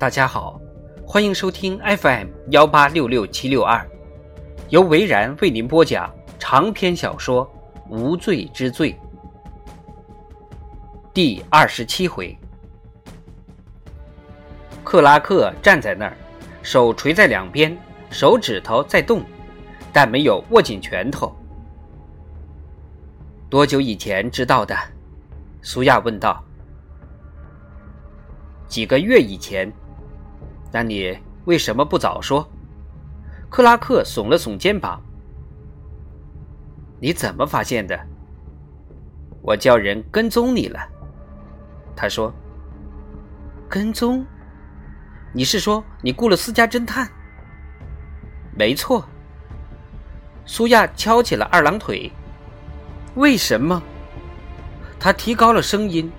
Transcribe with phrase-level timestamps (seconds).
[0.00, 0.58] 大家好，
[1.06, 3.86] 欢迎收听 FM 幺八六六七六二，
[4.70, 7.46] 由维然为您播讲长篇小说
[7.90, 8.94] 《无罪之罪》
[11.12, 12.34] 第二十七回。
[14.82, 16.16] 克拉克站在那儿，
[16.62, 17.76] 手垂在两边，
[18.08, 19.22] 手指头在动，
[19.92, 21.30] 但没有握紧拳头。
[23.50, 24.74] 多久以前知道的？
[25.60, 26.42] 苏亚问道。
[28.66, 29.70] 几个月以前。
[30.72, 32.48] 那你为什么不早说？
[33.48, 35.00] 克拉克耸了耸肩膀。
[37.00, 37.98] 你怎么发现的？
[39.42, 40.78] 我叫人跟踪你了。
[41.96, 42.32] 他说。
[43.68, 44.24] 跟踪？
[45.32, 47.08] 你是说你雇了私家侦探？
[48.56, 49.04] 没错。
[50.44, 52.10] 苏亚敲起了二郎腿。
[53.14, 53.82] 为什么？
[54.98, 56.10] 他提高了声音，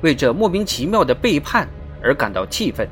[0.00, 1.68] 为这莫名其妙的背叛
[2.02, 2.88] 而感到气愤。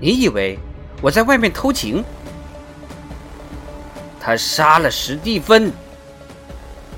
[0.00, 0.58] 你以为
[1.00, 2.04] 我在外面偷情？
[4.20, 5.72] 他杀了史蒂芬，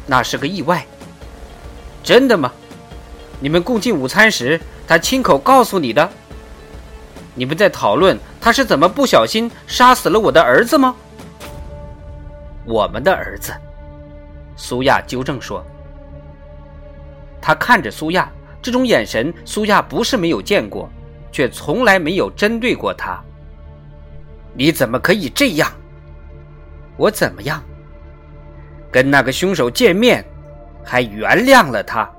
[0.06, 0.84] 那是个意外。
[2.02, 2.52] 真的吗？
[3.40, 6.08] 你们共进午餐时，他亲口告诉你的。
[7.34, 10.96] 你们在讨论他是怎么不小心杀死了我的儿子吗？
[12.64, 13.52] 我们的儿子，
[14.56, 15.64] 苏亚纠正说。
[17.42, 18.30] 他看着苏亚，
[18.62, 20.88] 这种眼神，苏亚不是没有见过。
[21.36, 23.22] 却从来没有针对过他。
[24.54, 25.70] 你怎么可以这样？
[26.96, 27.62] 我怎么样？
[28.90, 30.24] 跟那个凶手见面，
[30.82, 32.10] 还原谅了他？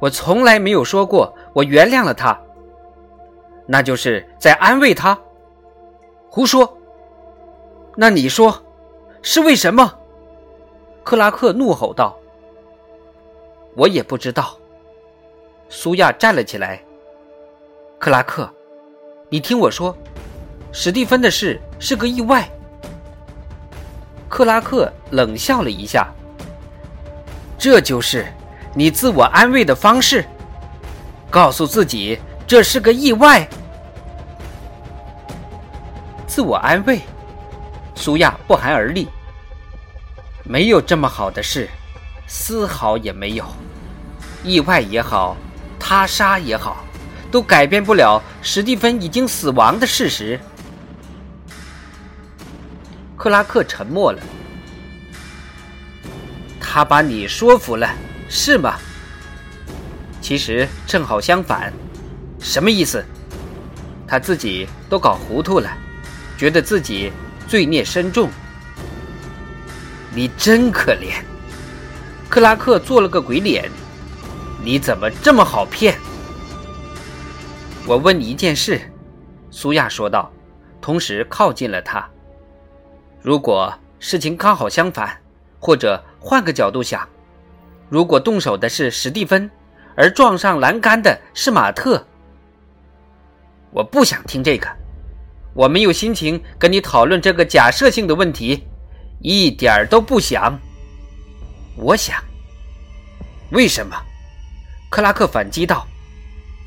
[0.00, 2.36] 我从来没有说过我原谅了他。
[3.64, 5.16] 那就是在安慰他。
[6.28, 6.76] 胡说！
[7.94, 8.60] 那你说
[9.22, 10.00] 是为什么？
[11.04, 12.18] 克拉克怒吼道。
[13.76, 14.58] 我也不知道。
[15.68, 16.82] 苏亚站了起来。
[18.06, 18.48] 克拉克，
[19.28, 19.92] 你听我说，
[20.70, 22.48] 史蒂芬的事是个意外。
[24.28, 26.06] 克拉克冷笑了一下。
[27.58, 28.32] 这就是
[28.76, 30.24] 你自我安慰的方式，
[31.28, 33.44] 告诉自己这是个意外。
[36.28, 37.00] 自我安慰，
[37.96, 39.08] 苏亚不寒而栗。
[40.44, 41.68] 没有这么好的事，
[42.28, 43.44] 丝毫也没有。
[44.44, 45.36] 意外也好，
[45.76, 46.85] 他杀也好。
[47.36, 50.40] 都改变不了史蒂芬已经死亡的事实。
[53.14, 54.22] 克拉克沉默了。
[56.58, 57.86] 他把你说服了，
[58.26, 58.76] 是吗？
[60.22, 61.70] 其实正好相反。
[62.40, 63.04] 什么意思？
[64.08, 65.70] 他自己都搞糊涂了，
[66.38, 67.12] 觉得自己
[67.46, 68.30] 罪孽深重。
[70.14, 71.22] 你真可怜。
[72.30, 73.70] 克拉克做了个鬼脸。
[74.64, 75.98] 你怎么这么好骗？
[77.88, 78.80] 我问你一件事，
[79.48, 80.28] 苏亚说道，
[80.80, 82.04] 同时靠近了他。
[83.22, 85.16] 如果事情刚好相反，
[85.60, 87.08] 或者换个角度想，
[87.88, 89.48] 如果动手的是史蒂芬，
[89.94, 92.04] 而撞上栏杆的是马特，
[93.70, 94.68] 我不想听这个，
[95.54, 98.66] 我没有心情跟你讨论这个假设性的问题，
[99.20, 100.58] 一点儿都不想。
[101.76, 102.20] 我想，
[103.52, 103.96] 为什么？
[104.90, 105.86] 克拉克反击道：“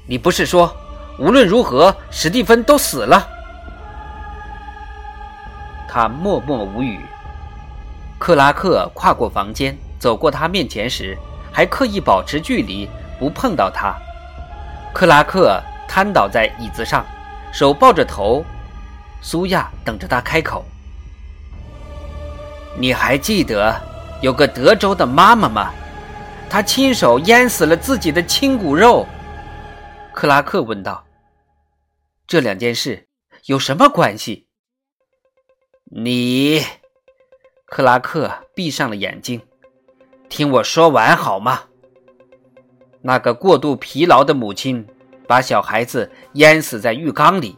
[0.07, 0.74] 你不是说？”
[1.19, 3.28] 无论如何，史蒂芬都死了。
[5.85, 7.06] 他默默无语。
[8.18, 11.18] 克拉克跨过房间，走过他面前时，
[11.52, 13.94] 还刻意保持距离，不碰到他。
[14.94, 17.06] 克拉克瘫倒在椅子上，
[17.51, 18.46] 手抱着头。
[19.22, 20.63] 苏亚等着他开口。
[22.78, 23.75] 你还记得
[24.22, 25.72] 有个德州的妈妈吗？
[26.50, 29.06] 她亲手淹死了自己的亲骨肉。
[30.13, 31.03] 克拉克问道。
[32.29, 33.07] 这两件事
[33.45, 34.45] 有什么关系？
[35.85, 36.62] 你，
[37.66, 39.41] 克拉克闭上了眼睛，
[40.29, 41.63] 听我说完好吗？
[43.01, 44.86] 那个过度疲劳的母亲
[45.27, 47.57] 把小孩子淹死在浴缸里，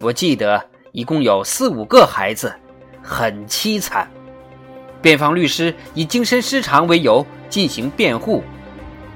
[0.00, 2.54] 我记得一共有四五个孩子，
[3.02, 4.10] 很凄惨。
[5.00, 8.44] 辩方律师以精神失常为由进行辩护，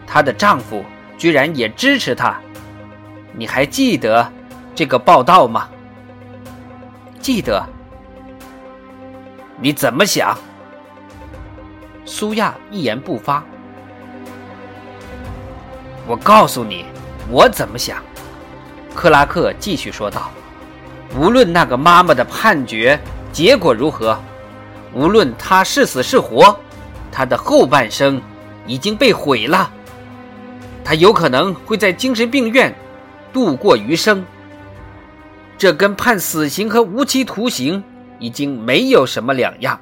[0.06, 0.82] 她的丈夫
[1.18, 2.40] 居然也支持她。
[3.34, 4.32] 你还记得？
[4.76, 5.68] 这个报道吗？
[7.18, 7.64] 记得。
[9.58, 10.36] 你怎么想？
[12.04, 13.42] 苏亚一言不发。
[16.06, 16.84] 我告诉你，
[17.30, 18.02] 我怎么想。
[18.94, 20.30] 克拉克继续说道
[21.18, 23.00] ：“无论那个妈妈的判决
[23.32, 24.20] 结果如何，
[24.92, 26.54] 无论她是死是活，
[27.10, 28.20] 她的后半生
[28.66, 29.70] 已经被毁了。
[30.84, 32.74] 她有可能会在精神病院。”
[33.32, 34.24] 度过余生。
[35.66, 37.82] 这跟判死刑和无期徒刑
[38.20, 39.76] 已经没有什么两样。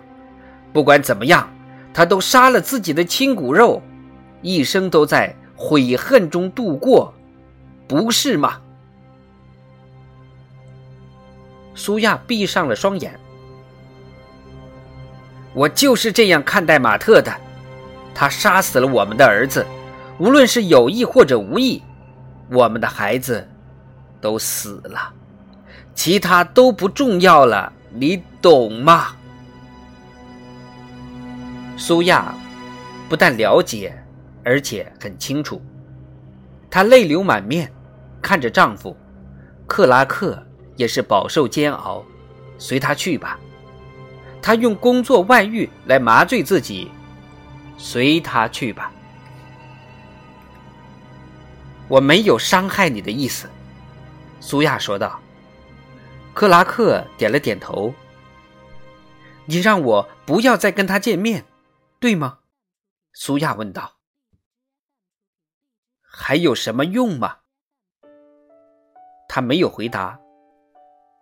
[0.72, 1.46] 不管怎么样，
[1.92, 3.82] 他都杀了自己的亲骨肉，
[4.40, 7.12] 一生都在悔恨中度过，
[7.86, 8.62] 不是吗？
[11.74, 13.20] 苏亚闭上了双眼。
[15.52, 17.30] 我就是这样看待马特的，
[18.14, 19.66] 他杀死了我们的儿子，
[20.16, 21.82] 无论是有意或者无意，
[22.50, 23.46] 我们的孩子
[24.18, 25.12] 都死了。
[25.94, 29.16] 其他都不重要了，你懂吗？
[31.76, 32.34] 苏亚
[33.08, 33.96] 不但了解，
[34.44, 35.62] 而且很清楚。
[36.70, 37.72] 她泪流满面，
[38.20, 38.96] 看着丈夫
[39.66, 40.40] 克拉克
[40.76, 42.04] 也是饱受煎熬。
[42.58, 43.38] 随他去吧，
[44.42, 46.90] 她用工作外遇来麻醉自己。
[47.76, 48.92] 随他去吧，
[51.88, 53.48] 我没有伤害你的意思。”
[54.40, 55.20] 苏亚说道。
[56.34, 57.94] 克拉克点了点头。
[59.46, 61.44] 你让我不要再跟他见面，
[62.00, 62.40] 对吗？
[63.12, 63.98] 苏亚问道。
[66.02, 67.38] 还有什么用吗？
[69.28, 70.18] 他没有回答。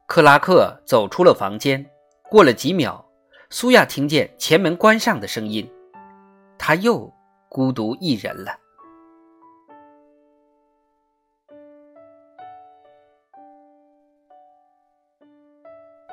[0.06, 1.90] 克拉克走出了房间。
[2.30, 3.06] 过了几秒，
[3.50, 5.70] 苏亚听见前门关上的声音，
[6.58, 7.12] 他又
[7.50, 8.61] 孤独一人了。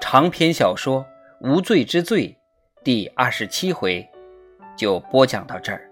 [0.02, 1.02] 长篇小说
[1.42, 2.28] 《无罪之罪》
[2.84, 4.08] 第二十七回
[4.78, 5.89] 就播讲到这儿。